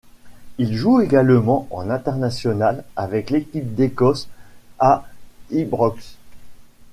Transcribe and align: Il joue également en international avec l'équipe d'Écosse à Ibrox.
Il 0.57 0.73
joue 0.75 0.99
également 0.99 1.67
en 1.69 1.91
international 1.91 2.83
avec 2.95 3.29
l'équipe 3.29 3.75
d'Écosse 3.75 4.27
à 4.79 5.05
Ibrox. 5.51 6.15